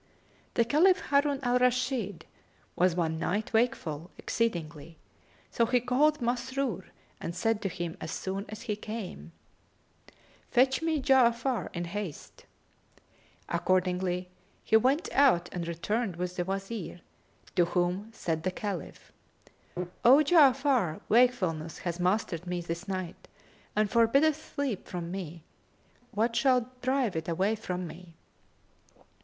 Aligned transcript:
The 0.55 0.65
Caliph 0.65 0.99
Harun 1.11 1.39
al 1.43 1.59
Rashid 1.59 2.25
was 2.75 2.95
one 2.95 3.19
night 3.19 3.53
wakeful 3.53 4.09
exceedingly; 4.17 4.97
so 5.51 5.67
he 5.67 5.79
called 5.79 6.17
Masrur 6.21 6.85
and 7.19 7.35
said 7.35 7.61
to 7.61 7.69
him 7.69 7.97
as 8.01 8.09
soon 8.11 8.47
as 8.49 8.63
he 8.63 8.75
came, 8.75 9.31
"Fetch 10.49 10.81
me 10.81 10.99
Ja'afar 10.99 11.69
in 11.75 11.85
haste." 11.85 12.47
Accordingly, 13.47 14.31
he 14.63 14.75
went 14.75 15.07
out 15.11 15.47
and 15.51 15.67
returned 15.67 16.15
with 16.15 16.35
the 16.35 16.45
Wazir, 16.45 17.01
to 17.55 17.65
whom 17.65 18.09
said 18.11 18.41
the 18.41 18.49
Caliph, 18.49 19.11
"O 20.03 20.17
Ja'afar 20.23 20.99
wakefulness 21.09 21.77
hath 21.77 21.99
mastered 21.99 22.47
me 22.47 22.59
this 22.59 22.87
night 22.87 23.27
and 23.75 23.87
forbiddeth 23.91 24.53
sleep 24.55 24.87
from 24.87 25.11
me, 25.11 25.43
nor 25.59 26.07
wot 26.11 26.11
I 26.11 26.15
what 26.25 26.35
shall 26.35 26.71
drive 26.81 27.15
it 27.15 27.27
away 27.29 27.53
from 27.53 27.85
me." 27.85 28.15